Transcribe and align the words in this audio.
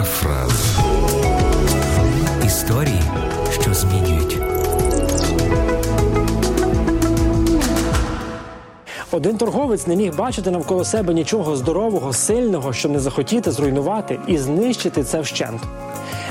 Парафраз. 0.00 0.78
Історії, 2.46 3.02
що 3.60 3.74
змінюють. 3.74 4.38
Один 9.10 9.36
торговець 9.36 9.86
не 9.86 9.96
міг 9.96 10.16
бачити 10.16 10.50
навколо 10.50 10.84
себе 10.84 11.14
нічого 11.14 11.56
здорового, 11.56 12.12
сильного, 12.12 12.72
щоб 12.72 12.92
не 12.92 13.00
захотіти 13.00 13.50
зруйнувати 13.50 14.20
і 14.26 14.38
знищити 14.38 15.04
це 15.04 15.20
вщент. 15.20 15.62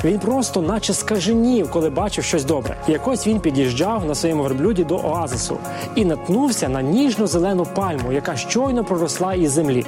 Він 0.03 0.19
просто, 0.19 0.61
наче 0.61 0.93
скаженів, 0.93 1.71
коли 1.71 1.89
бачив 1.89 2.23
щось 2.23 2.43
добре. 2.43 2.77
Якось 2.87 3.27
він 3.27 3.39
під'їжджав 3.39 4.05
на 4.05 4.15
своєму 4.15 4.43
верблюді 4.43 4.83
до 4.83 4.97
оазису 4.97 5.57
і 5.95 6.05
наткнувся 6.05 6.69
на 6.69 6.81
ніжно-зелену 6.81 7.65
пальму, 7.75 8.11
яка 8.11 8.35
щойно 8.35 8.83
проросла 8.83 9.33
із 9.33 9.51
землі. 9.51 9.85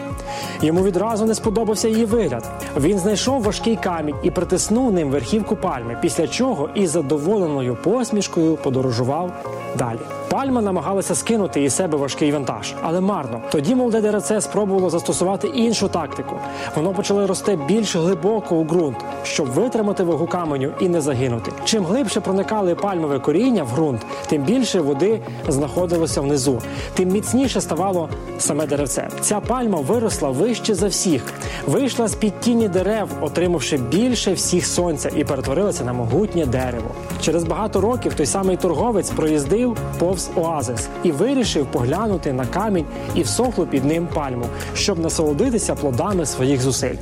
Йому 0.61 0.83
відразу 0.83 1.25
не 1.25 1.35
сподобався 1.35 1.87
її 1.87 2.05
вигляд. 2.05 2.43
Він 2.77 2.99
знайшов 2.99 3.43
важкий 3.43 3.75
камінь 3.75 4.15
і 4.23 4.31
притиснув 4.31 4.93
ним 4.93 5.09
верхівку 5.09 5.55
пальми, 5.55 5.97
після 6.01 6.27
чого 6.27 6.69
із 6.75 6.89
задоволеною 6.89 7.77
посмішкою 7.83 8.55
подорожував 8.55 9.31
далі. 9.77 9.99
Пальма 10.29 10.61
намагалася 10.61 11.15
скинути 11.15 11.63
із 11.63 11.75
себе 11.75 11.97
важкий 11.97 12.31
вантаж, 12.31 12.73
але 12.81 13.01
марно. 13.01 13.41
Тоді 13.51 13.75
молоде 13.75 14.01
деревце 14.01 14.41
спробувало 14.41 14.89
застосувати 14.89 15.47
іншу 15.47 15.87
тактику. 15.87 16.35
Воно 16.75 16.93
почало 16.93 17.27
рости 17.27 17.59
більш 17.67 17.95
глибоко 17.95 18.55
у 18.55 18.63
ґрунт, 18.63 18.97
щоб 19.23 19.47
витримати 19.47 20.03
вагу 20.03 20.27
каменю 20.27 20.71
і 20.79 20.89
не 20.89 21.01
загинути. 21.01 21.51
Чим 21.65 21.85
глибше 21.85 22.21
проникали 22.21 22.75
пальмове 22.75 23.19
коріння 23.19 23.63
в 23.63 23.73
ґрунт, 23.75 24.05
тим 24.27 24.43
більше 24.43 24.81
води 24.81 25.19
знаходилося 25.47 26.21
внизу, 26.21 26.61
тим 26.93 27.09
міцніше 27.09 27.61
ставало 27.61 28.09
саме 28.39 28.67
деревце. 28.67 29.09
Ця 29.21 29.39
пальма 29.39 29.79
виросла 29.79 30.29
вище 30.51 30.75
за 30.75 30.87
всіх, 30.87 31.23
вийшла 31.67 32.07
з 32.07 32.15
під 32.15 32.39
тіні 32.39 32.67
дерев, 32.67 33.09
отримавши 33.21 33.77
більше 33.77 34.33
всіх 34.33 34.65
сонця, 34.65 35.09
і 35.15 35.23
перетворилася 35.23 35.83
на 35.85 35.93
могутнє 35.93 36.45
дерево. 36.45 36.91
Через 37.21 37.43
багато 37.43 37.81
років 37.81 38.13
той 38.13 38.25
самий 38.25 38.57
торговець 38.57 39.09
проїздив 39.09 39.77
повз 39.99 40.29
оазис 40.35 40.87
і 41.03 41.11
вирішив 41.11 41.65
поглянути 41.65 42.33
на 42.33 42.45
камінь 42.45 42.85
і 43.15 43.21
всохлу 43.21 43.65
під 43.65 43.85
ним 43.85 44.07
пальму, 44.13 44.45
щоб 44.73 44.99
насолодитися 44.99 45.75
плодами 45.75 46.25
своїх 46.25 46.61
зусиль. 46.61 46.95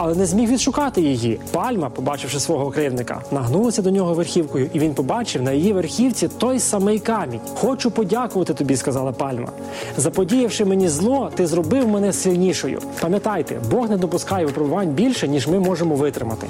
Але 0.00 0.14
не 0.14 0.26
зміг 0.26 0.50
відшукати 0.50 1.00
її. 1.00 1.40
Пальма, 1.52 1.90
побачивши 1.90 2.40
свого 2.40 2.70
кривника, 2.70 3.22
нагнулася 3.30 3.82
до 3.82 3.90
нього 3.90 4.14
верхівкою, 4.14 4.70
і 4.72 4.78
він 4.78 4.94
побачив 4.94 5.42
на 5.42 5.52
її 5.52 5.72
верхівці 5.72 6.28
той 6.28 6.60
самий 6.60 6.98
камінь. 6.98 7.40
Хочу 7.54 7.90
подякувати 7.90 8.54
тобі, 8.54 8.76
сказала 8.76 9.12
пальма. 9.12 9.48
Заподіявши 9.96 10.64
мені 10.64 10.88
зло, 10.88 11.30
ти 11.34 11.46
зробив 11.46 11.88
мене 11.88 12.12
сильнішою. 12.12 12.80
Пам'ятайте, 13.00 13.60
Бог 13.70 13.90
не 13.90 13.96
допускає 13.96 14.46
випробувань 14.46 14.88
більше, 14.88 15.28
ніж 15.28 15.48
ми 15.48 15.58
можемо 15.58 15.94
витримати. 15.94 16.46